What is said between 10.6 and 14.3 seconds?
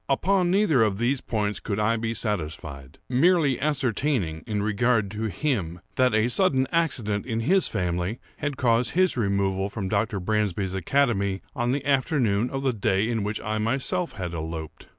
academy on the afternoon of the day in which I myself